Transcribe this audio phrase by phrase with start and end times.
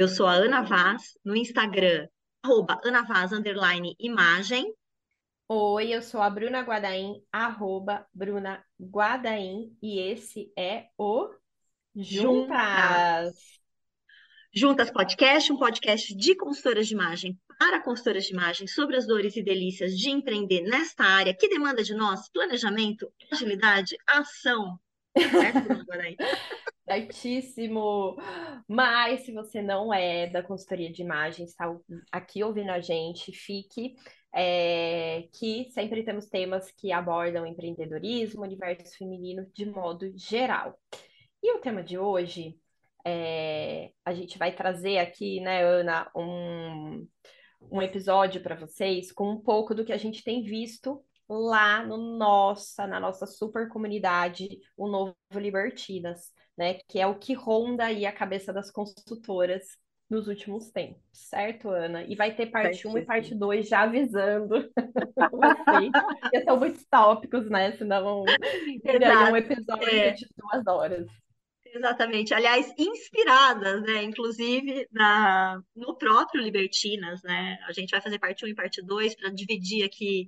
[0.00, 2.06] Eu sou a Ana Vaz, no Instagram,
[2.40, 4.72] arroba Ana Vaz, underline, imagem.
[5.48, 11.28] Oi, eu sou a Bruna Guadaim, arroba Bruna Guadaim, e esse é o
[11.96, 13.58] Juntas.
[14.54, 19.34] Juntas Podcast, um podcast de consultoras de imagem para consultoras de imagem sobre as dores
[19.34, 24.78] e delícias de empreender nesta área que demanda de nós planejamento, agilidade, ação.
[25.16, 26.16] Guadaim?
[26.84, 28.16] Certíssimo!
[28.66, 31.74] Mas se você não é da consultoria de imagem, está
[32.10, 33.94] aqui ouvindo a gente, fique
[34.34, 40.78] é, que sempre temos temas que abordam empreendedorismo, universo feminino de modo geral.
[41.42, 42.58] E o tema de hoje,
[43.04, 47.06] é, a gente vai trazer aqui, né, Ana, um,
[47.70, 51.96] um episódio para vocês com um pouco do que a gente tem visto lá no
[51.96, 56.74] nossa, na nossa super comunidade, o Novo Libertinas né?
[56.88, 59.62] Que é o que ronda aí a cabeça das consultoras
[60.10, 62.02] nos últimos tempos, certo, Ana?
[62.02, 64.68] E vai ter parte 1 um e parte 2 já avisando
[65.14, 67.72] porque são muitos tópicos, né?
[67.72, 68.24] Senão
[68.82, 70.10] seria um episódio é.
[70.10, 71.06] de duas horas.
[71.66, 72.32] Exatamente.
[72.32, 74.02] Aliás, inspiradas, né?
[74.02, 77.58] Inclusive na, no próprio Libertinas, né?
[77.68, 80.26] A gente vai fazer parte 1 um e parte 2 para dividir aqui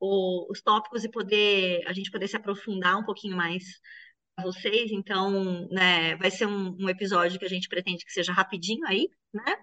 [0.00, 3.62] o, os tópicos e poder a gente poder se aprofundar um pouquinho mais
[4.42, 8.86] vocês, então, né, vai ser um, um, episódio que a gente pretende que seja rapidinho
[8.86, 9.56] aí, né?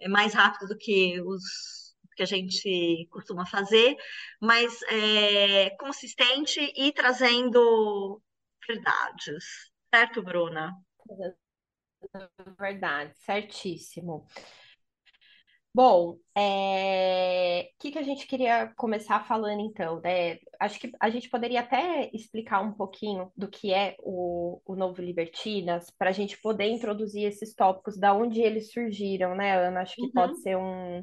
[0.00, 1.84] É mais rápido do que os
[2.16, 3.96] que a gente costuma fazer,
[4.40, 8.22] mas é, consistente e trazendo
[8.66, 10.72] verdades, certo, Bruna?
[12.58, 14.26] Verdade, certíssimo.
[15.74, 17.68] Bom, o é...
[17.80, 20.00] que, que a gente queria começar falando então?
[20.00, 20.38] Né?
[20.60, 25.02] Acho que a gente poderia até explicar um pouquinho do que é o, o Novo
[25.02, 29.80] Libertinas, para a gente poder introduzir esses tópicos, da onde eles surgiram, né, Ana?
[29.80, 30.12] Acho que uhum.
[30.12, 31.02] pode ser um,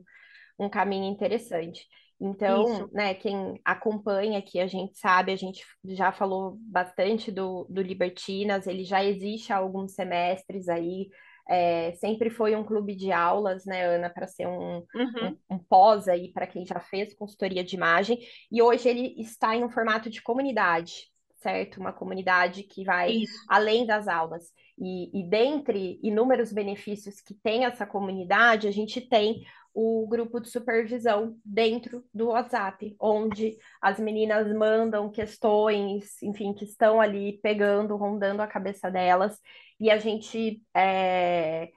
[0.57, 1.85] um caminho interessante.
[2.17, 2.89] Então, Isso.
[2.93, 8.67] né, quem acompanha aqui, a gente sabe, a gente já falou bastante do, do Libertinas,
[8.67, 11.09] ele já existe há alguns semestres aí,
[11.49, 15.37] é, sempre foi um clube de aulas, né, Ana, para ser um, uhum.
[15.49, 18.19] um, um, pós aí para quem já fez consultoria de imagem.
[18.51, 21.07] E hoje ele está em um formato de comunidade,
[21.37, 21.79] certo?
[21.79, 23.45] Uma comunidade que vai Isso.
[23.49, 24.51] além das aulas.
[24.77, 29.43] E, e dentre inúmeros benefícios que tem essa comunidade, a gente tem
[29.73, 36.99] o grupo de supervisão dentro do WhatsApp, onde as meninas mandam questões, enfim, que estão
[36.99, 39.39] ali pegando, rondando a cabeça delas,
[39.81, 41.69] e a gente é,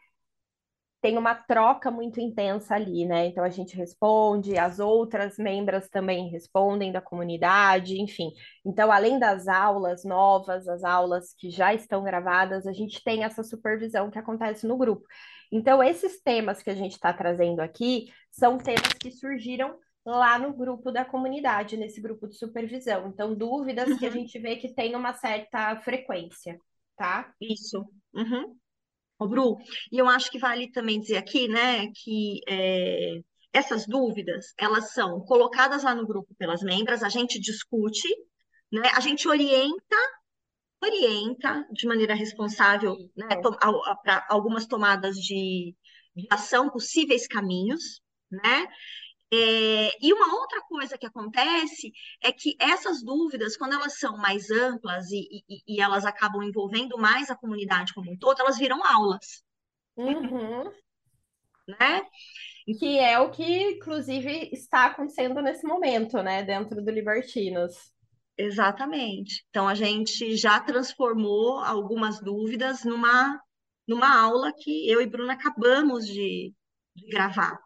[1.00, 3.26] tem uma troca muito intensa ali, né?
[3.26, 8.30] Então a gente responde, as outras membros também respondem da comunidade, enfim.
[8.64, 13.42] Então, além das aulas novas, as aulas que já estão gravadas, a gente tem essa
[13.42, 15.06] supervisão que acontece no grupo.
[15.50, 20.52] Então, esses temas que a gente está trazendo aqui são temas que surgiram lá no
[20.52, 23.08] grupo da comunidade, nesse grupo de supervisão.
[23.08, 23.98] Então, dúvidas uhum.
[23.98, 24.14] que a uhum.
[24.14, 26.58] gente vê que tem uma certa frequência,
[26.96, 27.32] tá?
[27.40, 27.84] Isso.
[28.12, 28.56] Uhum.
[29.18, 29.58] Ô, Bru,
[29.92, 33.20] e eu acho que vale também dizer aqui, né, que é,
[33.52, 38.08] essas dúvidas, elas são colocadas lá no grupo pelas membras, a gente discute,
[38.72, 39.96] né, a gente orienta
[40.84, 43.28] orienta de maneira responsável né,
[44.02, 45.74] para algumas tomadas de,
[46.14, 48.66] de ação, possíveis caminhos, né?
[49.32, 51.92] É, e uma outra coisa que acontece
[52.22, 56.96] é que essas dúvidas, quando elas são mais amplas e, e, e elas acabam envolvendo
[56.98, 59.42] mais a comunidade como um todo, elas viram aulas.
[59.96, 60.70] Uhum.
[61.66, 62.02] Né?
[62.78, 67.92] Que é o que, inclusive, está acontecendo nesse momento, né, dentro do Libertinos.
[68.36, 69.44] Exatamente.
[69.50, 73.40] Então, a gente já transformou algumas dúvidas numa,
[73.86, 76.52] numa aula que eu e Bruna acabamos de,
[76.96, 77.63] de gravar.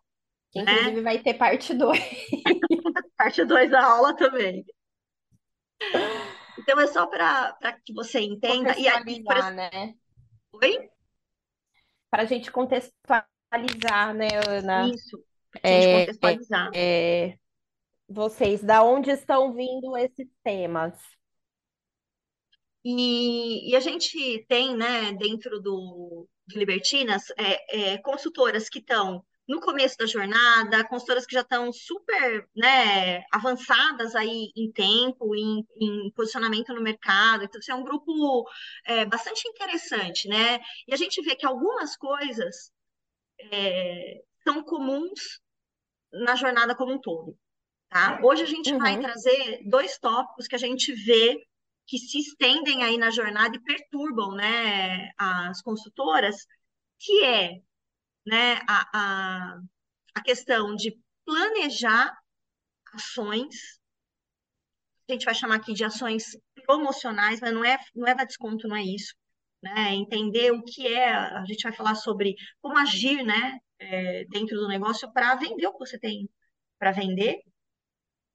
[0.51, 0.73] Que, né?
[0.73, 1.99] inclusive, vai ter parte 2.
[3.17, 4.65] parte 2 da aula também.
[6.59, 8.79] Então, é só para que você entenda.
[8.79, 9.53] E aí, por...
[9.53, 9.95] né?
[10.53, 10.91] Oi?
[12.11, 14.89] Para a gente contextualizar, né, Ana?
[14.89, 16.71] Isso, para a gente é, contextualizar.
[16.75, 17.39] É,
[18.09, 20.95] vocês, da onde estão vindo esses temas?
[22.83, 29.23] E, e a gente tem, né, dentro do, do Libertinas, é, é, consultoras que estão
[29.49, 35.67] no começo da jornada, consultoras que já estão super né, avançadas aí em tempo, em,
[35.81, 37.45] em posicionamento no mercado.
[37.45, 38.47] Então, isso é um grupo
[38.85, 40.61] é, bastante interessante, né?
[40.87, 42.71] E a gente vê que algumas coisas
[43.51, 45.41] é, são comuns
[46.13, 47.35] na jornada como um todo.
[47.89, 48.21] Tá?
[48.23, 48.79] Hoje a gente uhum.
[48.79, 51.43] vai trazer dois tópicos que a gente vê
[51.87, 56.37] que se estendem aí na jornada e perturbam né, as consultoras,
[56.99, 57.63] que é
[58.29, 59.61] né, a, a,
[60.15, 62.15] a questão de planejar
[62.93, 63.81] ações,
[65.09, 66.37] a gente vai chamar aqui de ações
[66.67, 69.15] promocionais, mas não é, não é dar desconto, não é isso.
[69.63, 69.95] Né?
[69.95, 74.69] Entender o que é, a gente vai falar sobre como agir né, é, dentro do
[74.69, 76.29] negócio para vender o que você tem
[76.79, 77.41] para vender,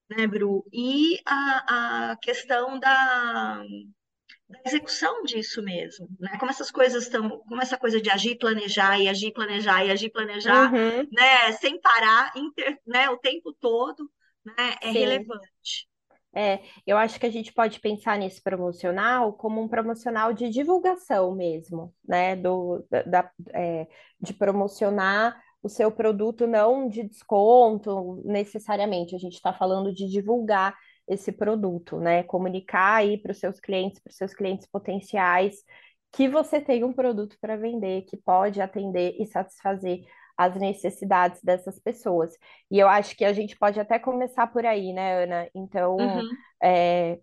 [0.09, 0.65] né, Bru?
[0.73, 3.63] E a, a questão da,
[4.49, 6.37] da execução disso mesmo, né?
[6.39, 10.09] Como essas coisas estão, como essa coisa de agir, planejar e agir, planejar e agir,
[10.11, 11.51] planejar, Uhum, né?
[11.53, 13.09] Sem parar, inter, né?
[13.09, 14.09] O tempo todo,
[14.45, 14.75] né?
[14.81, 14.91] É sim.
[14.91, 15.87] relevante.
[16.35, 21.35] É, eu acho que a gente pode pensar nesse promocional como um promocional de divulgação
[21.35, 22.35] mesmo, né?
[22.35, 23.87] Do, da, da- é,
[24.19, 29.15] de promocionar o seu produto, não de desconto necessariamente.
[29.15, 30.75] A gente está falando de divulgar
[31.07, 32.23] esse produto, né?
[32.23, 35.63] Comunicar aí para os seus clientes, para os seus clientes potenciais,
[36.11, 40.01] que você tem um produto para vender, que pode atender e satisfazer
[40.37, 42.31] as necessidades dessas pessoas.
[42.71, 45.49] E eu acho que a gente pode até começar por aí, né, Ana?
[45.55, 47.19] Então, Uhum, é,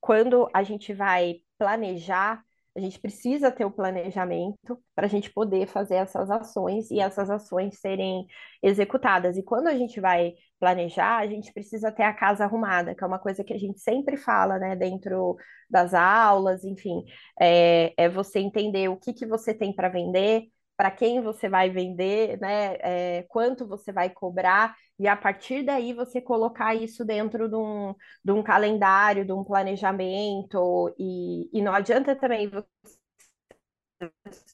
[0.00, 2.42] quando a gente vai planejar,
[2.76, 7.30] a gente precisa ter o planejamento para a gente poder fazer essas ações e essas
[7.30, 8.26] ações serem
[8.62, 9.36] executadas.
[9.36, 13.06] E quando a gente vai planejar, a gente precisa ter a casa arrumada, que é
[13.06, 15.36] uma coisa que a gente sempre fala, né, dentro
[15.70, 17.04] das aulas, enfim,
[17.40, 21.70] é, é você entender o que que você tem para vender para quem você vai
[21.70, 22.76] vender, né?
[22.80, 27.94] É, quanto você vai cobrar, e a partir daí você colocar isso dentro de um,
[28.24, 32.66] de um calendário, de um planejamento, e, e não adianta também você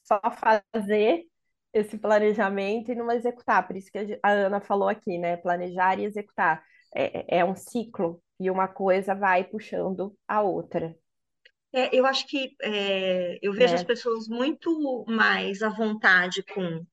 [0.05, 0.21] só
[0.73, 1.25] fazer
[1.73, 3.67] esse planejamento e não executar.
[3.67, 5.37] Por isso que a Ana falou aqui, né?
[5.37, 6.63] Planejar e executar.
[6.95, 10.97] É, é um ciclo, e uma coisa vai puxando a outra,
[11.73, 13.85] É, eu acho que é, eu vejo as né?
[13.85, 16.85] pessoas muito mais à vontade com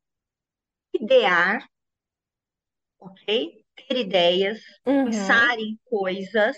[0.93, 1.67] idear,
[2.99, 3.65] ok?
[3.75, 6.57] Ter ideias, Uhum, pensar em coisas,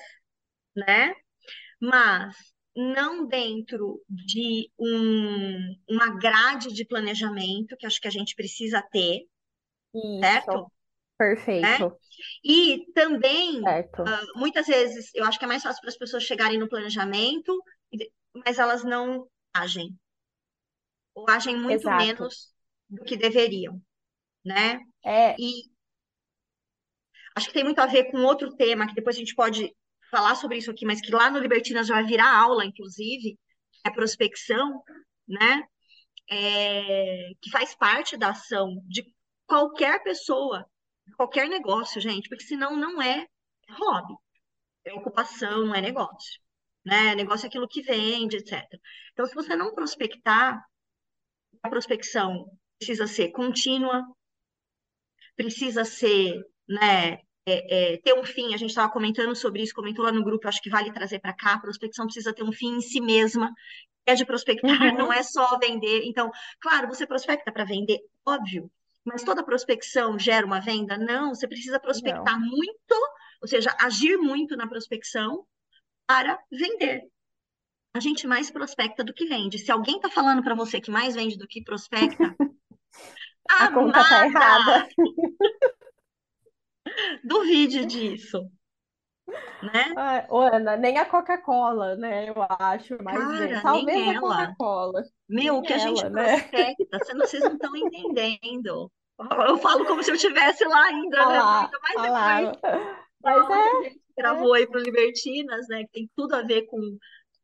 [0.75, 1.13] né?
[1.81, 2.35] Mas
[2.75, 9.27] não dentro de um, uma grade de planejamento que acho que a gente precisa ter,
[9.93, 10.71] isso, certo?
[11.61, 11.79] Né?
[11.79, 11.99] perfeito,
[12.43, 13.75] E também,
[14.05, 17.53] ah, muitas vezes, eu acho que é mais fácil para as pessoas chegarem no planejamento,
[18.45, 19.97] mas elas não agem,
[21.15, 21.91] ou agem muito exato.
[21.91, 22.53] menos
[22.89, 23.81] do que deveriam,
[24.45, 24.79] né?
[25.03, 25.63] É, E
[27.39, 29.73] acho que tem muito a ver com outro tema, que depois a gente pode
[30.11, 33.39] falar sobre isso aqui, mas que lá no Libertinas vai virar aula, inclusive,
[33.85, 34.83] é prospecção,
[35.27, 35.63] né?
[36.29, 39.03] É, que faz parte da ação de
[39.47, 40.65] qualquer pessoa,
[41.15, 43.25] qualquer negócio, gente, porque senão não é
[43.71, 44.13] hobby,
[44.85, 46.39] é ocupação, não é negócio,
[46.85, 47.15] né?
[47.15, 48.61] Negócio é aquilo que vende, etc.
[49.13, 50.61] Então, se você não prospectar,
[51.63, 52.45] a prospecção
[52.77, 54.03] precisa ser contínua,
[55.35, 56.35] precisa ser,
[56.67, 58.53] né, é, é, ter um fim.
[58.53, 61.33] A gente estava comentando sobre isso, comentou lá no grupo, acho que vale trazer para
[61.33, 61.53] cá.
[61.53, 63.53] A prospecção precisa ter um fim em si mesma.
[64.05, 66.03] É de prospectar, não uhum, é só vender.
[66.05, 68.71] Então, claro, você prospecta para vender, óbvio,
[69.05, 70.97] mas toda prospecção gera uma venda?
[70.97, 72.95] Não, você precisa não, prospectar muito,
[73.41, 75.45] ou seja, agir muito na prospecção
[76.07, 77.03] para vender.
[77.93, 79.59] A gente mais prospecta do que vende.
[79.59, 82.35] Se alguém está falando para você que mais vende do que prospecta,
[83.49, 84.89] a conta tá errada.
[87.23, 88.49] duvide disso,
[89.61, 89.93] né?
[90.29, 92.29] Ô, Ana, nem a Coca-Cola, né?
[92.29, 93.05] Eu acho, vende.
[93.05, 94.19] Cara, Talvez nem a ela.
[94.21, 96.39] Coca-Cola, Meu, o que a gente ela, né?
[96.39, 98.91] prospecta, vocês não estão entendendo.
[99.47, 101.69] Eu falo como se eu estivesse lá ainda, Olha né?
[101.81, 102.61] mais olha depois
[103.21, 103.93] Mas que a gente é, é.
[104.17, 105.83] gravou aí para o Libertinas, né?
[105.83, 106.79] Que tem tudo a ver com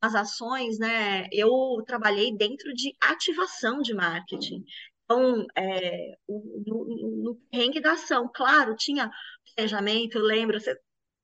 [0.01, 1.27] as ações, né?
[1.31, 4.63] Eu trabalhei dentro de ativação de marketing.
[5.03, 6.85] Então, é, o- no,
[7.25, 9.09] no perrengue da ação, claro, tinha
[9.55, 10.77] planejamento, eu lembro, você-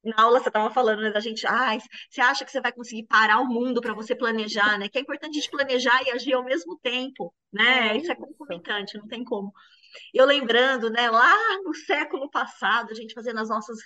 [0.03, 1.77] na aula você estava falando, né, da gente, ah,
[2.09, 4.89] você acha que você vai conseguir parar o mundo para você planejar, né?
[4.89, 7.89] Que é importante a gente planejar e agir ao mesmo tempo, né?
[7.93, 9.53] É Isso é concomitante, não tem como.
[10.13, 13.77] Eu lembrando, né, lá no século passado, a gente fazendo as nossas,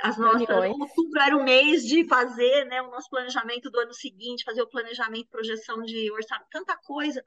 [0.00, 4.44] as nossas, outubro era o mês de fazer, né, o nosso planejamento do ano seguinte,
[4.44, 7.22] fazer o planejamento, projeção de orçamento, tanta coisa.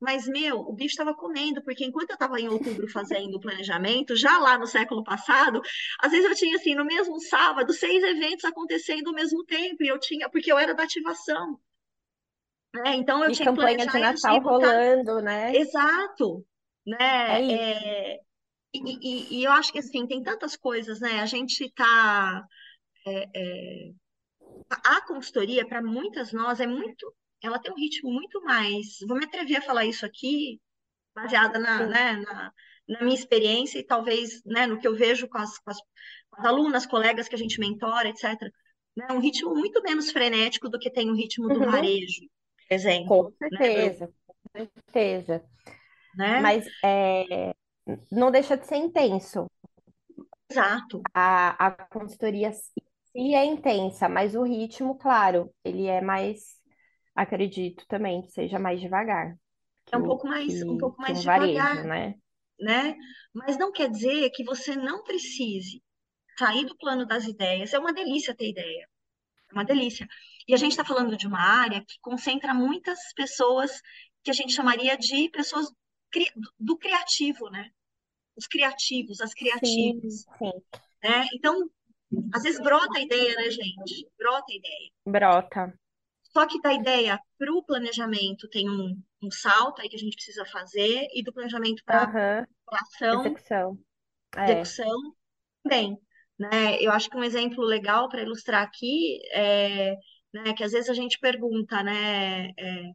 [0.00, 4.16] Mas, meu, o bicho estava comendo, porque enquanto eu estava em outubro fazendo o planejamento,
[4.16, 5.60] já lá no século passado,
[6.00, 9.88] às vezes eu tinha, assim, no mesmo sábado, seis eventos acontecendo ao mesmo tempo, e
[9.88, 11.58] eu tinha, porque eu era da ativação,
[12.74, 12.94] né?
[12.96, 15.52] Então eu E tinha que campanha de Natal rolando, né?
[15.52, 16.46] exato,
[17.26, 17.42] É né?
[17.42, 17.72] isso.
[17.74, 18.16] É,
[18.74, 18.80] e,
[19.34, 21.20] e- e eu acho que assim, tem tantas coisas, né?
[21.20, 22.46] A gente tá.
[24.94, 27.14] A consultoria, para muitas nós, é muito.
[27.42, 28.98] Ela tem um ritmo muito mais.
[29.06, 30.60] Vou me atrever a falar isso aqui,
[31.14, 32.52] baseada na, né, na,
[32.88, 35.78] na minha experiência e talvez né, no que eu vejo com as, com as,
[36.30, 38.50] com as alunas, colegas que a gente mentora, etc.,
[38.96, 41.70] né, um ritmo muito menos frenético do que tem o ritmo do Uhum.
[41.70, 42.22] varejo,
[42.68, 43.08] por exemplo.
[43.08, 44.12] Com né, certeza,
[44.52, 45.44] com certeza.
[46.14, 46.40] Né?
[46.40, 47.54] Mas é,
[48.10, 49.46] não deixa de ser intenso.
[50.50, 51.00] Exato.
[51.14, 56.60] A, a consultoria sim é intensa, mas o ritmo, claro, ele é mais,
[57.14, 59.36] acredito também, que seja mais devagar
[59.92, 62.14] É um pouco mais, que, um pouco mais um varejo, devagar, né?
[62.60, 62.96] né?
[63.34, 65.82] Mas não quer dizer que você não precise
[66.38, 67.74] sair do plano das ideias.
[67.74, 68.88] É uma delícia ter ideia.
[69.50, 70.08] É uma delícia.
[70.48, 73.82] E a gente está falando de uma área que concentra muitas pessoas
[74.24, 75.68] que a gente chamaria de pessoas
[76.10, 77.70] cri- do criativo, né?
[78.36, 80.52] Os criativos, as Sim, criativas, sim,
[81.02, 81.26] né?
[81.34, 81.70] Então,
[82.32, 84.08] às vezes brota a ideia, né, gente?
[84.18, 84.90] Brota a ideia.
[85.06, 85.72] brota.
[86.32, 90.14] Só que da ideia para o planejamento tem um, um salto aí que a gente
[90.14, 93.78] precisa fazer, e do planejamento para a ação, execução.
[94.36, 95.14] É, execução
[95.62, 95.98] também,
[96.38, 96.80] né?
[96.80, 99.94] Eu acho que um exemplo legal para ilustrar aqui é,
[100.32, 102.90] né, que às vezes a gente pergunta, né, é,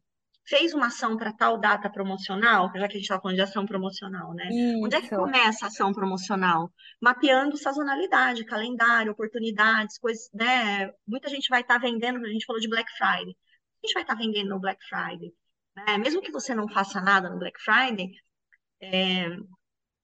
[0.48, 3.66] fez uma ação para tal data promocional, já que a gente está falando de ação
[3.66, 4.50] promocional, né?
[4.82, 5.16] Onde é que isso.
[5.16, 6.72] começa a ação promocional?
[7.02, 10.92] Mapeando sazonalidade, calendário, oportunidades, coisas, né?
[11.06, 13.36] Muita gente vai estar vendendo, a gente falou de Black Friday.
[13.84, 15.34] A gente vai estar vendendo no Black Friday,
[15.76, 15.98] né?
[15.98, 18.12] Mesmo que você não faça nada no Black Friday,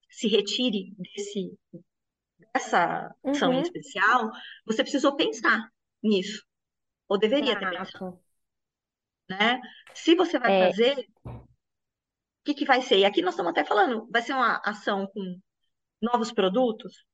[0.10, 1.58] se retire desse,
[2.54, 4.30] dessa ação Uhum, especial,
[4.66, 5.70] você precisou pensar
[6.02, 6.44] nisso,
[7.08, 8.24] ou deveria ter pensado, exato.
[9.38, 9.60] Né?
[9.94, 11.46] Se você vai É, fazer, o
[12.46, 13.00] que que vai ser?
[13.00, 15.40] E aqui nós estamos até falando, vai ser uma ação com
[16.02, 17.06] novos produtos,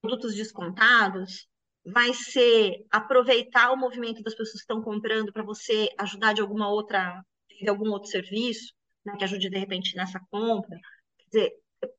[0.00, 1.48] produtos descontados,
[1.84, 6.68] vai ser aproveitar o movimento das pessoas que estão comprando para você ajudar de alguma
[6.68, 7.22] outra,
[7.60, 8.72] de algum outro serviço,
[9.04, 10.76] né, que ajude de repente nessa compra.
[11.18, 11.52] Quer dizer,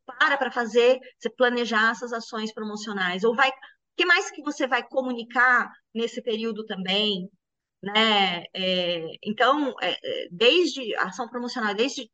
[0.05, 3.53] para para fazer, você planejar essas ações promocionais, ou vai, o
[3.95, 7.29] que mais que você vai comunicar nesse período também,
[7.81, 8.43] né?
[8.53, 12.09] É, então, é, é, desde a ação promocional, desde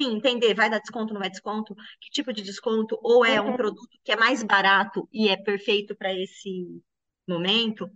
[0.00, 3.50] Sim, entender, vai dar desconto, não vai desconto, que tipo de desconto, ou é um
[3.50, 6.82] uhum, produto que é mais barato e é perfeito para esse
[7.28, 7.86] momento,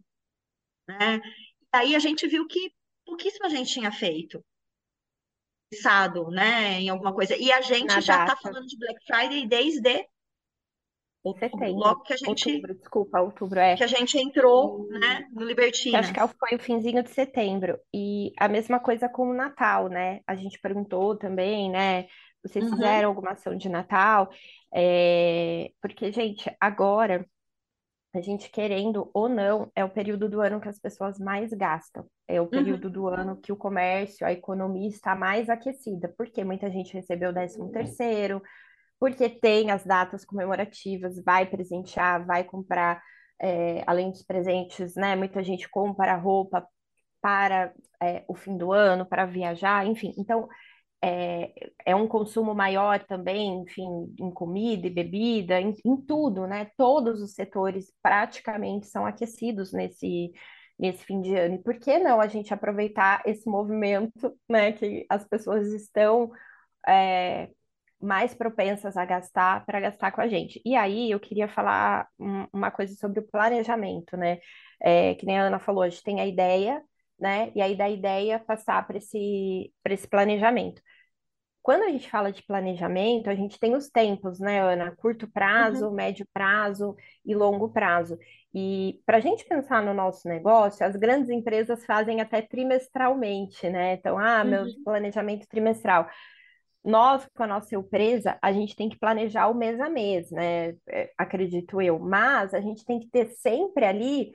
[0.87, 1.17] né?
[1.73, 2.75] E aí a gente viu que
[3.07, 4.45] pouquíssima gente tinha feito,
[5.71, 7.35] pensado, né, em alguma coisa.
[7.39, 10.07] E a na gente já está falando de Black Friday desde
[11.39, 13.77] Setembro, logo que a gente outubro, desculpa, outubro é.
[13.77, 15.45] que a gente entrou, E né, no
[15.91, 17.79] que acho que foi o finzinho de setembro.
[17.95, 20.21] E a mesma coisa com o Natal, né?
[20.27, 22.07] A gente perguntou também, né?
[22.43, 24.31] Vocês Uhum, fizeram alguma ação de Natal?
[24.75, 27.27] É, Porque, gente, agora,
[28.15, 32.07] a gente querendo ou não, é o período do ano que as pessoas mais gastam.
[32.29, 36.45] É o uhum, período do ano que o comércio, a economia está mais aquecida, porque
[36.45, 38.43] muita gente recebeu o décimo terceiro,
[39.05, 43.03] porque tem as datas comemorativas, vai presentear, vai comprar,
[43.39, 45.15] é, além dos presentes, né?
[45.15, 46.67] Muita gente compra roupa
[47.21, 47.71] para
[48.03, 50.15] é, o fim do ano, para viajar, enfim.
[50.17, 50.49] Então,
[51.03, 51.53] é,
[51.85, 53.85] é um consumo maior também, enfim,
[54.19, 56.71] em comida e bebida, em, em tudo, né?
[56.75, 60.33] Todos os setores praticamente são aquecidos nesse,
[60.79, 61.57] nesse fim de ano.
[61.57, 66.33] E por que não a gente aproveitar esse movimento, né, que as pessoas estão
[66.89, 67.51] é,
[68.01, 70.61] mais propensas a gastar para gastar com a gente.
[70.65, 74.39] E aí eu queria falar um- uma coisa sobre o planejamento, né?
[74.83, 76.83] É, que nem a Ana falou, a gente tem a ideia,
[77.19, 77.51] né?
[77.55, 80.83] E aí da ideia passar para esse, esse planejamento.
[81.63, 84.95] Quando a gente fala de planejamento, a gente tem os tempos, né, Ana?
[84.97, 88.19] Curto prazo, uhum, médio prazo e longo prazo.
[88.55, 93.95] E para a gente pensar no nosso negócio, as grandes empresas fazem até trimestralmente, né?
[93.95, 96.07] Então, ah, meu uhum, planejamento trimestral
[96.85, 100.71] nós, com a nossa empresa, a gente tem que planejar o mês a mês, né?
[100.89, 101.99] É, acredito eu.
[101.99, 104.33] Mas a gente tem que ter sempre ali,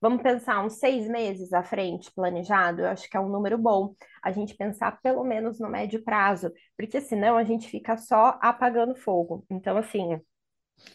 [0.00, 3.94] vamos pensar uns seis meses à frente planejado, eu acho que é um número bom.
[4.22, 8.94] A gente pensar pelo menos no médio prazo, porque senão a gente fica só apagando
[8.94, 9.44] fogo.
[9.50, 10.20] Então, assim.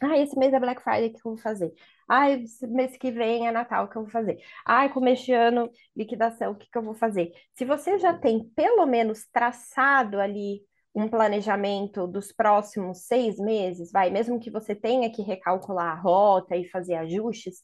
[0.01, 1.73] Ah, esse mês é Black Friday, que eu vou fazer?
[2.07, 4.37] Ah, esse mês que vem é Natal, que eu vou fazer?
[4.65, 7.31] Ah, começo de ano, liquidação, o que que eu vou fazer?
[7.53, 10.61] Se você já tem pelo menos traçado ali
[10.95, 16.55] um planejamento dos próximos seis meses, vai, mesmo que você tenha que recalcular a rota
[16.55, 17.61] e fazer ajustes,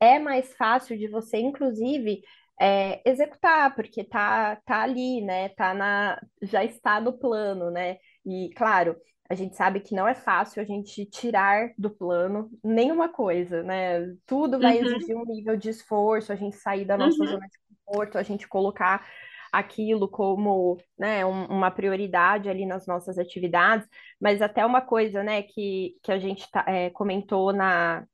[0.00, 2.22] é mais fácil de você, inclusive,
[2.60, 5.48] é, executar, porque tá, tá ali, né?
[5.50, 7.98] Tá na, já está no plano, né?
[8.24, 8.96] E, claro,
[9.28, 14.14] a gente sabe que não é fácil a gente tirar do plano nenhuma coisa, né?
[14.26, 17.46] Tudo vai uhum, exigir um nível de esforço, a gente sair da nossa uhum, zona
[17.48, 19.06] de conforto, a gente colocar
[19.52, 23.86] aquilo como né, um, uma prioridade ali nas nossas atividades,
[24.18, 28.06] mas até uma coisa né, que, que a gente tá, é, comentou na,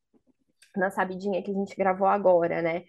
[0.77, 2.85] na sabidinha que a gente gravou agora, né?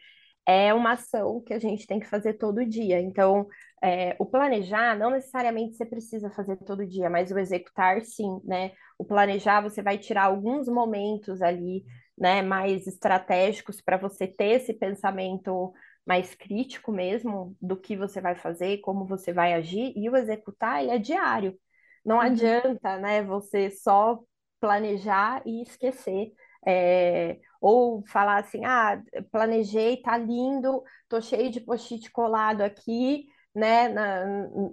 [0.45, 2.99] É uma ação que a gente tem que fazer todo dia.
[2.99, 3.47] Então,
[3.83, 8.71] é, o planejar, não necessariamente você precisa fazer todo dia, mas o executar, sim, né?
[8.97, 11.85] O planejar, você vai tirar alguns momentos ali,
[12.17, 15.71] né, mais estratégicos para você ter esse pensamento
[16.09, 20.81] mais crítico mesmo do que você vai fazer, como você vai agir, e o executar,
[20.81, 21.55] ele é diário.
[22.03, 22.23] Não uhum.
[22.23, 24.19] adianta, né, você só
[24.59, 26.31] planejar e esquecer.
[26.65, 28.99] É, ou falar assim, ah,
[29.31, 34.25] planejei, tá lindo, tô cheio de post-it colado aqui, né, na,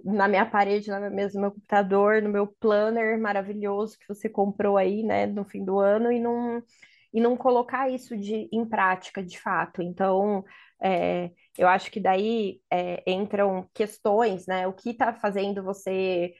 [0.03, 4.75] na minha parede, na mesa do meu computador, no meu planner maravilhoso que você comprou
[4.75, 6.63] aí, né, no fim do ano e não,
[7.13, 9.81] e não colocar isso de, em prática, de fato.
[9.81, 10.43] Então,
[10.81, 16.33] é, eu acho que daí é, entram questões, né, o que está fazendo você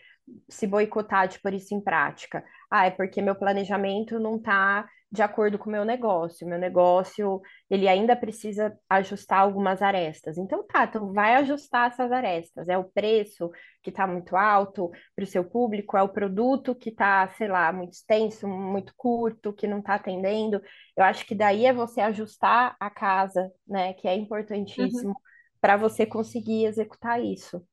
[0.49, 2.43] se boicotar de pôr isso em prática?
[2.69, 6.47] Ah, é porque meu planejamento não está de acordo com o meu negócio.
[6.47, 10.37] Meu negócio, ele ainda precisa ajustar algumas arestas.
[10.37, 12.67] Então tá, então vai ajustar essas arestas.
[12.67, 13.49] É o preço
[13.81, 17.71] que está muito alto para o seu público, é o produto que está, sei lá,
[17.71, 20.61] muito extenso, muito curto, que não está atendendo.
[20.95, 23.93] Eu acho que daí é você ajustar a casa, né?
[23.93, 25.15] Que é importantíssimo uhum.
[25.61, 27.65] para você conseguir executar isso.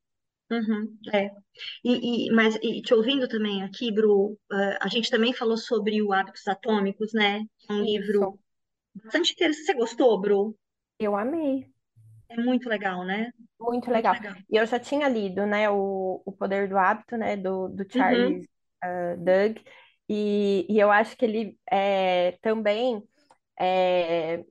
[0.51, 1.31] Uhum, é.
[1.83, 6.03] E, e, mas e te ouvindo também aqui, Bru, uh, a gente também falou sobre
[6.03, 7.45] o Hábitos Atômicos, né?
[7.69, 8.39] É um livro
[8.95, 9.65] bastante interessante.
[9.65, 10.57] Você gostou, Bru?
[10.99, 11.67] Eu amei.
[12.29, 13.31] É muito legal, né?
[13.59, 14.13] Muito, muito legal.
[14.15, 14.35] legal.
[14.51, 18.47] E eu já tinha lido, né, o, o Poder do Hábito, né, do, do Charles
[18.85, 19.15] uhum.
[19.15, 19.59] uh, Doug,
[20.09, 23.03] e, e eu acho que ele é, também
[23.59, 24.45] é,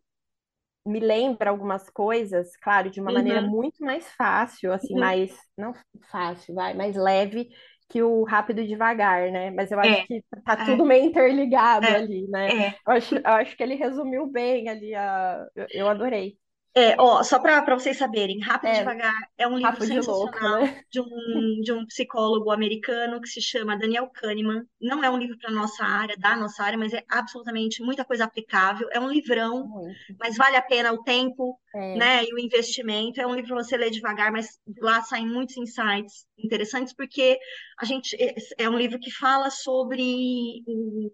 [0.85, 3.17] me lembra algumas coisas, claro, de uma uhum.
[3.17, 4.99] maneira muito mais fácil, assim, uhum.
[4.99, 5.73] mais, não
[6.11, 7.49] fácil, vai, mais leve
[7.89, 9.51] que o rápido e devagar, né?
[9.51, 10.05] Mas eu acho é.
[10.05, 10.65] que tá é.
[10.65, 11.95] tudo meio interligado é.
[11.95, 12.67] ali, né?
[12.67, 12.75] É.
[12.87, 15.45] Eu, acho, eu acho que ele resumiu bem ali, a...
[15.55, 16.37] eu, eu adorei.
[16.75, 20.21] É, ó, só para vocês saberem, Rápido e é, Devagar é um livro de sensacional
[20.21, 20.83] louco, né?
[20.89, 24.63] de, um, de um psicólogo americano que se chama Daniel Kahneman.
[24.81, 28.23] Não é um livro para nossa área, da nossa área, mas é absolutamente muita coisa
[28.23, 28.89] aplicável.
[28.91, 29.95] É um livrão, Muito.
[30.19, 31.95] mas vale a pena o tempo, é.
[31.95, 33.21] né, e o investimento.
[33.21, 37.37] É um livro para você ler devagar, mas lá saem muitos insights interessantes porque
[37.77, 41.11] a gente é, é um livro que fala sobre o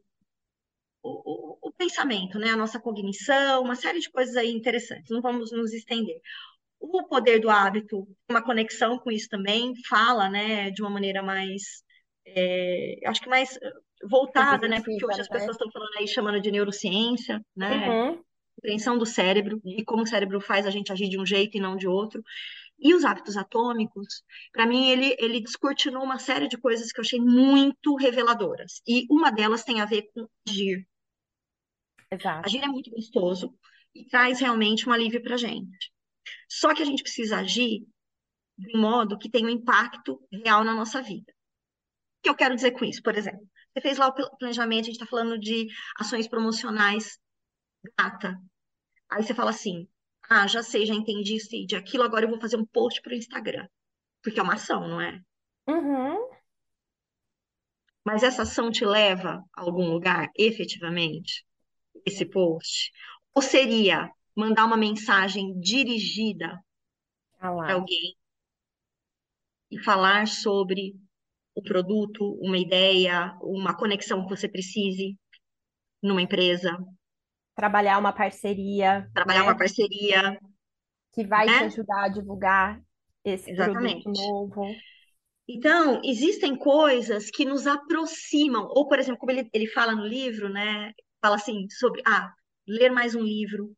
[1.03, 2.49] o, o, pensamento, né?
[2.49, 5.09] A nossa cognição, uma série de coisas aí interessantes.
[5.09, 6.19] Não vamos nos estender.
[6.79, 11.83] O poder do hábito, uma conexão com isso também, fala, né, de uma maneira mais,
[12.25, 13.71] é, acho que mais eh,
[14.09, 14.77] voltada, né?
[14.77, 15.33] Porque hoje as né?
[15.33, 17.89] pessoas estão falando aí, chamando de neurociência, né?
[17.89, 18.23] Uhum.
[18.55, 21.61] Compreensão do cérebro e como o cérebro faz a gente agir de um jeito e
[21.61, 22.21] não de outro.
[22.81, 27.03] E os hábitos atômicos, para mim, ele, ele descortinou uma série de coisas que eu
[27.03, 28.81] achei muito reveladoras.
[28.87, 30.87] E uma delas tem a ver com agir.
[32.11, 32.45] Exato.
[32.45, 33.53] Agir é muito gostoso
[33.93, 35.91] e traz realmente um alívio para a gente.
[36.47, 37.85] Só que a gente precisa agir
[38.57, 41.31] de um modo que tenha um impacto real na nossa vida.
[42.19, 43.01] O que eu quero dizer com isso?
[43.01, 47.19] Por exemplo, você fez lá o planejamento, a gente está falando de ações promocionais
[47.97, 48.37] gata.
[49.09, 49.87] Aí você fala assim:
[50.29, 53.13] ah, já sei, já entendi isso e aquilo, agora eu vou fazer um post para
[53.13, 53.67] o Instagram.
[54.21, 55.19] Porque é uma ação, não é?
[55.67, 56.29] Uhum.
[58.05, 61.45] Mas essa ação te leva a algum lugar, efetivamente?
[62.05, 62.91] Esse post?
[63.33, 66.59] Ou seria mandar uma mensagem dirigida
[67.39, 68.15] ah para alguém
[69.71, 70.95] e falar sobre
[71.53, 75.17] o produto, uma ideia, uma conexão que você precise
[76.01, 76.77] numa empresa,
[77.59, 79.09] trabalhar uma parceria.
[79.13, 79.45] Trabalhar né?
[79.47, 80.39] uma parceria.
[81.11, 81.57] Que vai né?
[81.57, 82.81] te ajudar a divulgar
[83.25, 84.03] esse Exatamente.
[84.03, 84.75] produto novo.
[85.45, 90.47] Então, existem coisas que nos aproximam, ou, por exemplo, como ele, ele fala no livro,
[90.47, 90.93] né?
[91.21, 92.31] Fala assim, sobre ah,
[92.65, 93.73] ler mais um livro,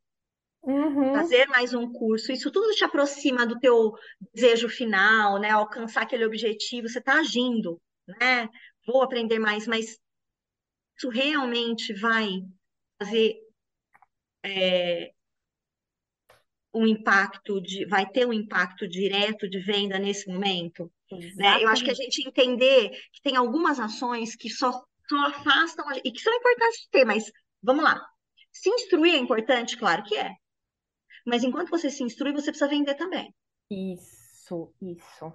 [0.62, 1.14] uhum.
[1.16, 3.94] fazer mais um curso, isso tudo te aproxima do teu
[4.34, 5.50] desejo final, né?
[5.50, 8.48] Alcançar aquele objetivo, você está agindo, né?
[8.86, 9.98] Vou aprender mais, mas
[10.98, 12.44] isso realmente vai
[13.02, 13.41] fazer
[14.44, 15.12] é,
[16.74, 20.92] um impacto de, vai ter um impacto direto de venda nesse momento.
[21.36, 21.64] Né?
[21.64, 24.72] Eu acho que a gente entender que tem algumas ações que só,
[25.10, 28.02] só afastam e que são importantes de ter, mas vamos lá.
[28.52, 30.32] Se instruir é importante, claro que é.
[31.26, 33.34] Mas enquanto você se instrui, você precisa vender também.
[33.70, 35.34] Isso, isso.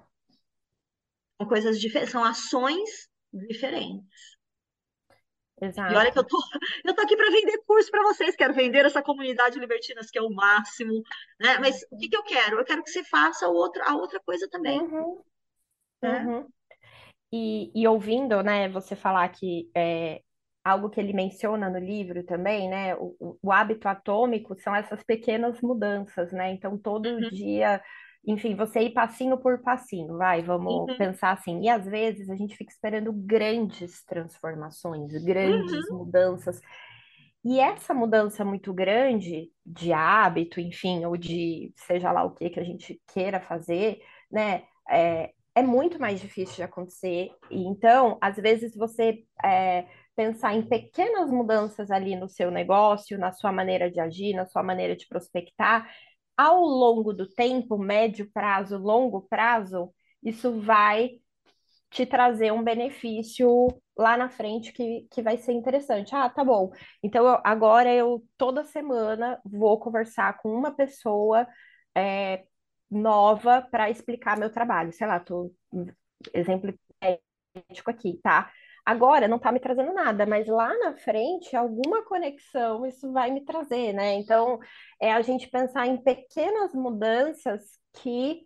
[1.36, 4.35] São coisas diferentes, são ações diferentes.
[5.88, 6.26] E olha que eu exato.
[6.26, 6.36] tô,
[6.84, 10.22] eu tô aqui para vender curso para vocês, quero vender essa comunidade libertinas, que é
[10.22, 11.02] o máximo,
[11.40, 11.58] né?
[11.58, 12.58] Mas o que que eu quero?
[12.60, 15.22] Eu quero que você faça o outro, a outra coisa também, Uhum,
[16.02, 16.30] né?
[16.30, 16.48] uhum.
[17.32, 20.22] E, e ouvindo, né, você falar que é,
[20.64, 25.02] algo que ele menciona no livro também, né, o, o o hábito atômico são essas
[25.04, 26.52] pequenas mudanças, né?
[26.52, 27.82] Então, todo Uhum, dia,
[28.26, 31.62] enfim, você ir passinho por passinho, vai, vamos uhum, pensar assim.
[31.62, 36.60] E às vezes a gente fica esperando grandes transformações, grandes uhum, mudanças.
[37.44, 42.58] E essa mudança muito grande de hábito, enfim, ou de seja lá o que que
[42.58, 44.64] a gente queira fazer, né?
[44.90, 47.30] É, é muito mais difícil de acontecer.
[47.48, 49.86] E então, às vezes, você é,
[50.16, 54.64] pensar em pequenas mudanças ali no seu negócio, na sua maneira de agir, na sua
[54.64, 55.88] maneira de prospectar,
[56.36, 61.20] ao longo do tempo, médio prazo, longo prazo, isso vai
[61.90, 66.14] te trazer um benefício lá na frente que, que vai ser interessante.
[66.14, 66.70] Ah, tá bom.
[67.02, 71.46] Então, eu- agora eu toda semana vou conversar com uma pessoa
[71.96, 72.44] é,
[72.90, 74.92] nova para explicar meu trabalho.
[74.92, 75.52] Sei lá, tô
[76.34, 78.50] exemplo hipotético aqui, tá?
[78.86, 83.44] Agora não tá me trazendo nada, mas lá na frente, alguma conexão isso vai me
[83.44, 84.14] trazer, né?
[84.14, 84.60] Então,
[85.00, 87.62] é a gente pensar em pequenas mudanças
[87.94, 88.42] que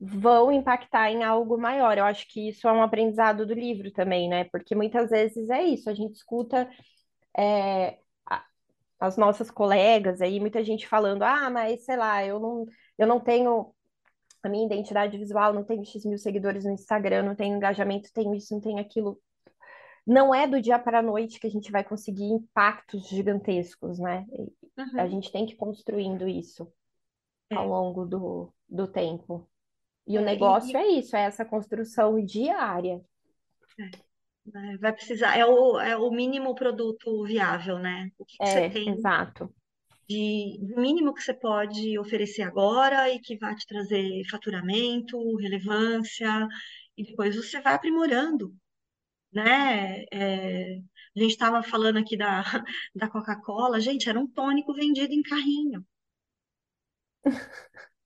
[0.00, 1.96] vão impactar em algo maior.
[1.98, 4.44] Eu acho que isso é um aprendizado do livro também, né?
[4.44, 6.68] Porque muitas vezes é isso, a gente escuta
[7.36, 7.98] é,
[9.00, 12.66] as nossas colegas aí, muita gente falando, ah, mas sei lá, eu não,
[12.98, 13.72] eu não tenho
[14.42, 18.34] a minha identidade visual, não tenho X mil seguidores no Instagram, não tenho engajamento, tenho
[18.34, 19.20] isso, não tenho aquilo.
[20.08, 24.26] Não é do dia para a noite que a gente vai conseguir impactos gigantescos, né?
[24.32, 24.52] E
[25.00, 25.08] A uhum.
[25.08, 26.72] gente tem que ir construindo isso
[27.54, 29.48] ao É, longo do, do tempo.
[30.06, 33.02] E o é, e, negócio é isso, é essa construção diária.
[33.78, 34.08] e,
[34.54, 38.10] é, vai precisar, é o, é o mínimo produto viável, né?
[38.18, 39.54] O que que você É, tem exato.
[40.08, 46.46] de mínimo que você pode oferecer agora e que vai te trazer faturamento, relevância,
[46.96, 48.54] e depois você vai aprimorando,
[49.32, 50.04] né?
[50.12, 50.76] É,
[51.16, 52.42] a gente estava falando aqui da,
[52.94, 55.84] da Coca-Cola, gente, era um tônico vendido em carrinho,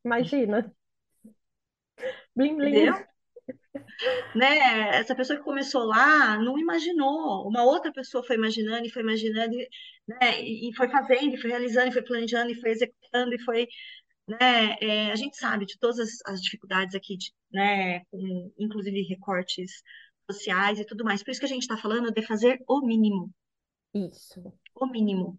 [0.05, 0.73] Imagina.
[2.35, 2.71] Blim, blim.
[2.71, 3.07] entendeu?
[4.35, 4.99] Né?
[4.99, 9.55] Essa pessoa que começou lá não imaginou, uma outra pessoa foi imaginando e foi imaginando,
[9.55, 9.69] e,
[10.09, 10.43] né?
[10.43, 13.69] E e foi fazendo, e foi realizando, e foi planejando, e foi executando, e foi
[14.29, 14.77] né?
[14.81, 18.01] É, a gente sabe de todas as, as dificuldades aqui, de, né?
[18.11, 19.83] Com, inclusive recortes
[20.33, 21.23] sociais e tudo mais.
[21.23, 23.31] Por isso que a gente está falando de fazer o mínimo,
[23.95, 24.41] Isso.
[24.75, 25.39] o mínimo,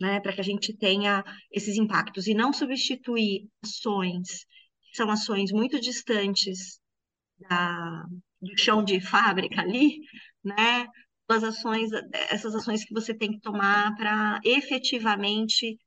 [0.00, 0.20] né?
[0.20, 4.44] Para que a gente tenha esses impactos e não substituir ações
[4.82, 6.80] que são ações muito distantes
[7.38, 8.04] da,
[8.40, 10.00] do chão de fábrica ali,
[10.44, 10.86] né?
[11.28, 11.90] As ações,
[12.30, 15.78] essas ações que você tem que tomar para efetivamente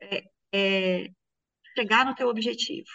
[0.00, 1.08] é, é,
[1.76, 2.86] chegar no teu objetivo.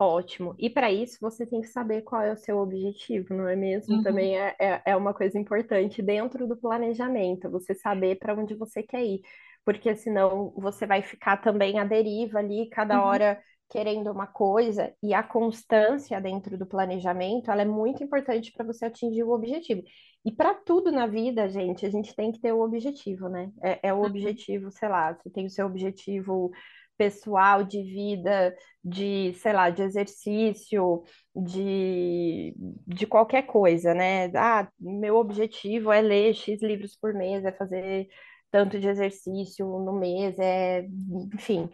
[0.00, 0.54] Ótimo.
[0.58, 3.98] E para isso você tem que saber qual é o seu objetivo, não é mesmo?
[3.98, 8.54] Uhum, Também é, é, é uma coisa importante dentro do planejamento, você saber para onde
[8.54, 9.22] você quer ir.
[9.64, 13.04] Porque senão você vai ficar também à deriva ali, cada uhum.
[13.04, 18.64] hora querendo uma coisa, e a constância dentro do planejamento, ela é muito importante para
[18.64, 19.82] você atingir o objetivo.
[20.24, 23.50] E para tudo na vida, gente, a gente tem que ter o objetivo, né?
[23.62, 26.50] É, é o Uhum, objetivo, sei lá, você tem o seu objetivo
[26.98, 32.54] pessoal de vida de, sei lá, de exercício, de,
[32.86, 34.26] de qualquer coisa, né?
[34.34, 38.08] Ah, meu objetivo é ler X livros por mês, é fazer
[38.50, 40.86] tanto de exercício no mês, é,
[41.34, 41.68] enfim,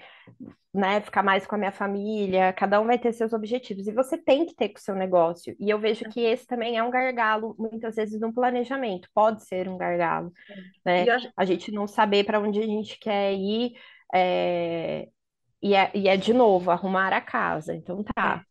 [0.72, 4.18] né, ficar mais com a minha família, cada um vai ter seus objetivos, e você
[4.18, 5.54] tem que ter com o seu negócio.
[5.60, 9.68] E eu vejo que esse também é um gargalo, muitas vezes, no planejamento, pode ser
[9.68, 11.04] um gargalo, E né?
[11.36, 13.74] A gente não saber para onde a gente quer ir,
[14.12, 15.08] é,
[15.64, 17.74] e é, e é de novo, arrumar a casa.
[17.74, 18.44] Então é, tá,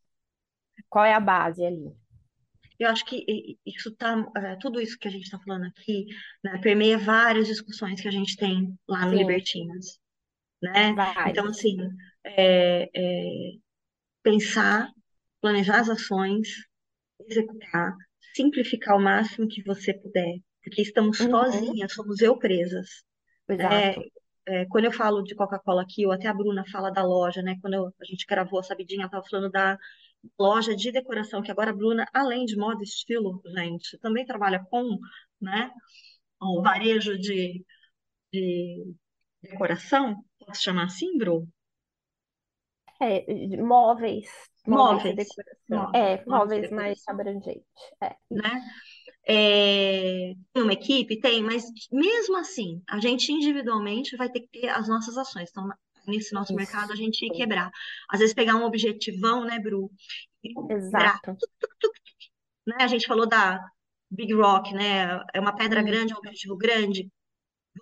[0.89, 1.95] qual é a base ali?
[2.79, 3.25] eu acho que
[3.65, 6.05] isso tá, é, tudo isso que a gente está falando aqui,
[6.43, 9.99] né, permeia várias discussões que a gente tem lá no Sim, Libertinas,
[10.61, 10.97] né?
[11.25, 11.77] Então, assim,
[12.25, 13.51] é, é,
[14.23, 14.89] pensar,
[15.41, 16.49] planejar as ações,
[17.27, 17.95] executar,
[18.35, 22.89] simplificar o máximo que você puder, porque estamos Uhum, sozinhas, somos eu presas.
[23.57, 23.93] né?
[23.93, 24.03] exato.
[24.47, 27.57] É, quando eu falo de Coca-Cola aqui, ou até a Bruna fala da loja, né?
[27.61, 29.77] Quando eu- a gente gravou a Sabidinha, ela estava falando da
[30.39, 34.63] loja de decoração, que agora a Bruna, além de moda e estilo, gente, também trabalha
[34.69, 34.99] com,
[35.41, 35.71] né?
[36.41, 37.65] O varejo de,
[38.33, 38.95] de
[39.43, 41.47] decoração, posso chamar assim, Bru?
[43.01, 43.25] É,
[43.57, 44.29] móveis,
[44.65, 45.89] móveis Móveis, decoração.
[45.93, 47.65] móveis, É, móveis móveis mais abrangente.
[48.01, 48.61] É, né?
[49.23, 49.31] Isso.
[49.31, 51.19] É, tem uma equipe?
[51.19, 55.49] Tem, mas mesmo assim, a gente individualmente vai ter que ter as nossas ações.
[55.49, 55.69] Então,
[56.07, 57.71] nesse nosso mercado, a gente quebrar.
[58.09, 59.89] Às vezes, pegar um objetivão, né, Bru?
[60.69, 61.37] Exato.
[62.67, 62.77] Né?
[62.79, 63.59] A gente falou da
[64.11, 65.21] Big Rock, né?
[65.33, 67.09] É uma pedra grande, é um objetivo grande.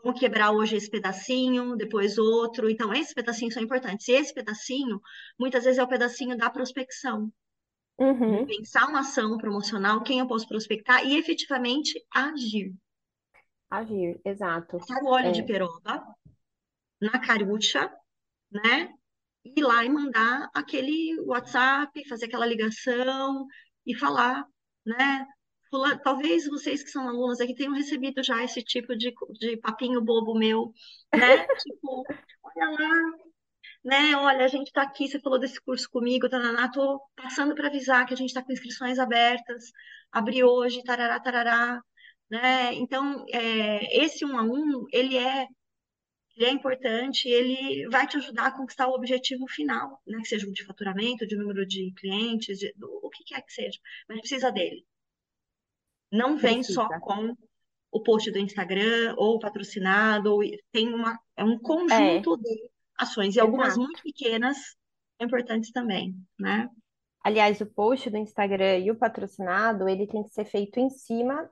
[0.03, 2.69] Vamos quebrar hoje esse pedacinho, depois outro.
[2.69, 4.07] Então, esses pedacinhos são importantes.
[4.07, 5.01] E esse pedacinho,
[5.37, 7.31] muitas vezes, é o pedacinho da prospecção.
[7.99, 8.45] Uhum.
[8.45, 12.73] Pensar uma ação promocional, quem eu posso prospectar e efetivamente agir.
[13.69, 14.79] Agir, exato.
[14.79, 15.31] Passar o óleo é.
[15.31, 16.03] de peroba
[16.99, 17.91] na carucha,
[18.51, 18.93] né?
[19.43, 23.47] Ir lá e mandar aquele WhatsApp, fazer aquela ligação
[23.85, 24.45] e falar,
[24.85, 25.25] né?
[26.03, 30.37] Talvez vocês que são alunos aqui tenham recebido já esse tipo de, de papinho bobo
[30.37, 30.73] meu,
[31.15, 31.47] né?
[31.63, 32.03] tipo,
[32.43, 33.11] olha lá,
[33.83, 34.15] né?
[34.15, 38.05] Olha, a gente está aqui, você falou desse curso comigo, tananá, tô passando para avisar
[38.05, 39.71] que a gente está com inscrições abertas,
[40.11, 41.81] abri hoje, tarará, tarará,
[42.29, 42.73] né?
[42.75, 45.47] Então, é, esse um a um, ele é,
[46.35, 50.19] ele é importante, ele vai te ajudar a conquistar o objetivo final, né?
[50.19, 53.79] Que seja de faturamento, de número de clientes, de, do, o que quer que seja,
[54.07, 54.85] mas precisa dele.
[56.11, 56.81] Não vem precisa.
[56.81, 57.35] só com
[57.91, 60.41] o post do Instagram ou patrocinado, ou
[60.71, 62.37] tem uma, é um conjunto é.
[62.37, 64.57] de ações, e algumas muito pequenas
[65.19, 66.69] importantes também, né?
[67.23, 71.49] Aliás, o post do Instagram e o patrocinado, ele tem que ser feito em cima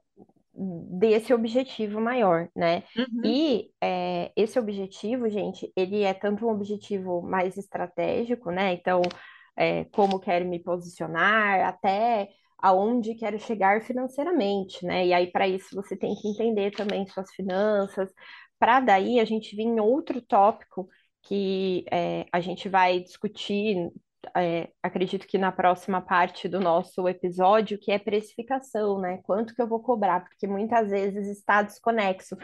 [0.52, 2.84] desse objetivo maior, né?
[2.98, 3.22] Uhum.
[3.24, 8.74] E é, esse objetivo, gente, ele é tanto um objetivo mais estratégico, né?
[8.74, 9.02] Então,
[9.56, 15.06] é, como quero me posicionar, até aonde quero chegar financeiramente, né?
[15.06, 18.12] E aí, para isso, você tem que entender também suas finanças,
[18.60, 20.90] para daí a gente vir em outro tópico
[21.24, 23.92] que é, a gente vai discutir,
[24.36, 29.20] é, acredito que na próxima parte do nosso episódio, que é precificação, né?
[29.24, 32.38] Quanto que eu vou cobrar, porque muitas vezes está desconexo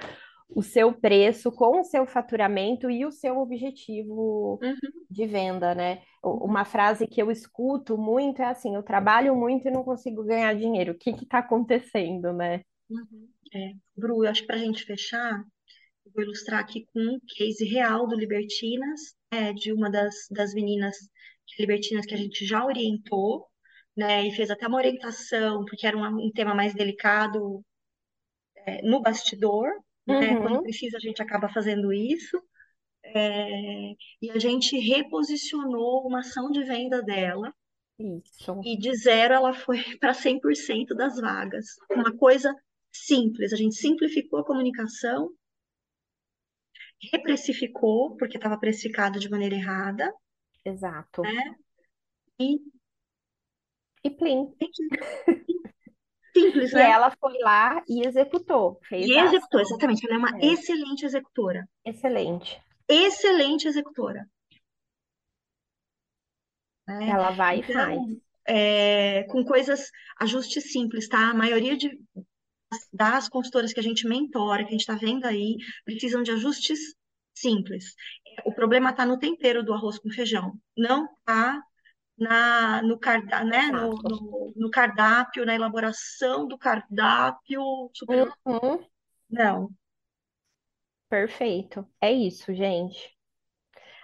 [0.50, 4.76] o seu preço com o seu faturamento e o seu objetivo uhum.
[5.10, 6.02] de venda, né?
[6.24, 10.54] Uma frase que eu escuto muito é assim: eu trabalho muito e não consigo ganhar
[10.56, 10.94] dinheiro.
[10.94, 12.62] O que está acontecendo, né?
[12.90, 13.28] Uhum.
[13.54, 13.72] É.
[13.96, 15.44] Bru, acho que para a gente fechar,
[16.16, 20.96] vou ilustrar aqui com um case real do Libertinas, é, de uma das, das meninas
[21.60, 23.46] libertinas que a gente já orientou,
[23.96, 27.64] né, e fez até uma orientação, porque era um, um tema mais delicado
[28.56, 29.70] é, no bastidor,
[30.08, 30.42] né, uhum.
[30.42, 32.42] quando precisa a gente acaba fazendo isso,
[33.04, 37.54] é, e a gente reposicionou uma ação de venda dela,
[37.98, 38.60] isso.
[38.66, 41.66] e de zero ela foi para 100% das vagas.
[41.90, 42.54] Uma coisa
[42.92, 45.30] simples, a gente simplificou a comunicação,
[47.12, 50.14] reprecificou, porque estava precificado de maneira errada,
[50.64, 51.22] Exato.
[51.22, 51.56] né?
[52.40, 52.60] E,
[54.04, 54.54] E plim.
[56.36, 56.90] simples, E né?
[56.92, 59.76] ela foi lá e executou, fez E a executou, ação.
[59.76, 60.06] exatamente.
[60.06, 60.46] Ela é uma É.
[60.48, 61.68] excelente executora.
[61.84, 62.62] Excelente.
[62.88, 64.28] Excelente executora.
[66.88, 67.10] né?
[67.10, 68.00] Ela vai e Então, faz.
[68.48, 69.90] é, com coisas,
[70.20, 71.30] ajustes simples, tá?
[71.30, 71.90] A maioria de,
[72.92, 76.80] das consultoras que a gente mentora, que a gente está vendo aí, precisam de ajustes
[77.34, 77.96] simples.
[78.46, 81.62] O problema está no tempero do arroz com feijão, não está
[82.18, 87.62] na, no, carda, né, no, no, no cardápio, na elaboração do cardápio
[87.94, 88.34] superior.
[88.46, 88.86] Uhum.
[89.30, 89.70] Não.
[91.10, 91.88] Perfeito.
[92.02, 93.16] É isso, gente.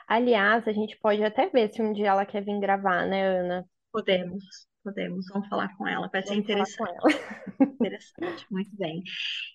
[0.08, 3.66] Aliás, a gente pode até ver se um dia ela quer vir gravar, né, Ana?
[3.92, 5.26] Podemos, podemos.
[5.32, 6.94] Vamos falar com ela, vai ser interessante.
[7.82, 9.04] Interessante, muito bem.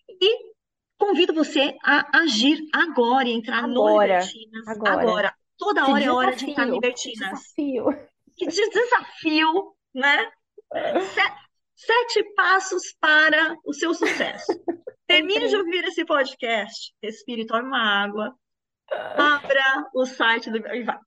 [0.09, 0.53] E
[0.99, 5.01] convido você a agir agora e entrar no Agora, Libertinas agora.
[5.01, 5.35] agora.
[5.59, 7.41] Toda Que hora é hora de entrar no desafio, que Libertinas.
[7.41, 8.09] desafio.
[8.37, 10.31] Que desafio, né?
[11.15, 11.47] Se-
[11.79, 14.47] Sete passos para o seu sucesso.
[15.07, 18.35] Termine de ouvir esse podcast, respire, tome uma água,
[18.93, 20.59] abra o site do.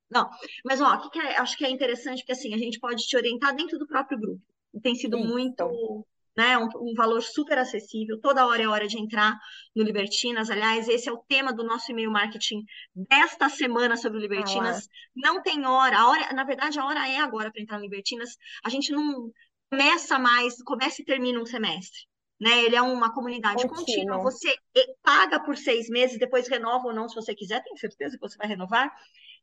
[0.10, 0.30] Não,
[0.66, 3.04] mas ó, o que que é- acho que é interessante, porque assim, a gente pode
[3.06, 4.42] te orientar dentro do próprio grupo.
[4.82, 5.28] Tem sido Isso.
[5.28, 6.06] muito,
[6.38, 8.20] né, um, um valor super acessível.
[8.22, 9.38] Toda hora é hora de entrar
[9.76, 10.50] no Libertinas.
[10.50, 12.64] Aliás, esse é o tema do nosso e-mail marketing
[12.94, 14.88] desta semana sobre o Libertinas.
[15.16, 15.98] Não tem hora.
[15.98, 18.38] A hora, na verdade, a hora é agora para entrar no Libertinas.
[18.64, 19.32] A gente não
[19.72, 22.09] começa mais, começa e termina um semestre.
[22.40, 22.64] Né?
[22.64, 23.86] Ele é uma comunidade Contínuo.
[23.86, 24.18] contínua.
[24.20, 24.56] Você
[25.04, 28.38] paga por seis meses, depois renova ou não, se você quiser, tenho certeza que você
[28.38, 28.92] vai renovar.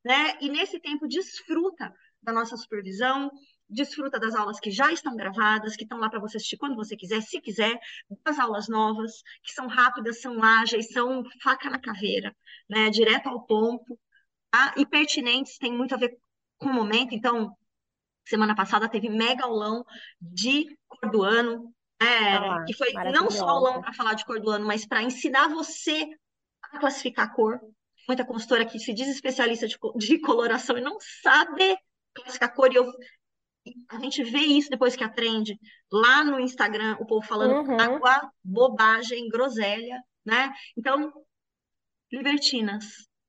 [0.05, 0.39] Né?
[0.41, 3.31] E nesse tempo, desfruta da nossa supervisão,
[3.69, 6.97] desfruta das aulas que já estão gravadas, que estão lá para você assistir quando você
[6.97, 7.79] quiser, se quiser,
[8.25, 12.35] das aulas novas, que são rápidas, são ágeis, são faca na caveira,
[12.69, 12.91] né?
[12.91, 13.99] Direto ao ponto,
[14.51, 14.75] tá?
[14.77, 16.17] E pertinentes, tem muito a ver
[16.59, 17.15] com o momento.
[17.15, 17.57] Então,
[18.25, 19.85] semana passada teve mega aulão
[20.21, 24.41] de cor do ano, Ah É, que foi não só aulão para falar de cor
[24.41, 26.07] do ano, mas para ensinar você
[26.63, 27.59] a classificar a cor.
[28.07, 31.77] Muita consultora que se diz especialista de, de coloração e não sabe
[32.15, 32.73] classificar a cor.
[32.73, 32.87] E eu,
[33.89, 35.59] a gente vê isso depois que aprende
[35.91, 37.81] lá no Instagram, o povo falando Uhum.
[37.81, 40.53] água, bobagem, groselha, né?
[40.77, 41.13] Então,
[42.13, 42.85] libertinas,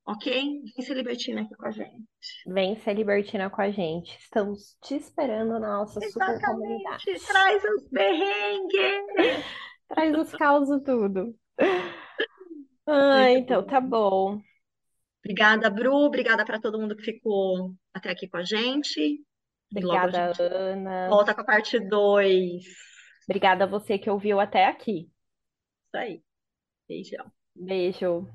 [0.08, 0.62] ok?
[0.74, 2.08] Vem ser libertina aqui com a gente.
[2.46, 4.16] Vem ser libertina com a gente.
[4.18, 7.10] Estamos te esperando na nossa super comunidade.
[7.10, 9.44] Exatamente, traz os perrengues.
[9.88, 11.34] Traz os causos tudo.
[12.86, 14.38] Ah, então tá bom.
[15.24, 15.94] Obrigada, Bru.
[16.04, 19.24] Obrigada para todo mundo que ficou até aqui com a gente.
[19.74, 21.08] Logo a Obrigada, gente Ana.
[21.08, 22.62] volta com a parte 2.
[22.64, 22.88] Isso
[23.26, 25.10] Obrigada a você que ouviu até aqui.
[25.94, 26.22] aí.
[26.88, 27.30] Beijão.
[27.54, 28.26] Beijo.